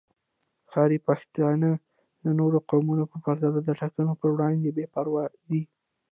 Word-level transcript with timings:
ښاري 0.71 0.99
پښتانه 1.07 1.69
د 2.23 2.25
نورو 2.39 2.57
قومونو 2.69 3.03
په 3.11 3.17
پرتله 3.25 3.59
د 3.63 3.69
ټاکنو 3.79 4.11
پر 4.21 4.29
وړاندې 4.33 4.69
بې 4.75 4.85
پروا 4.93 5.25
دي 5.49 5.61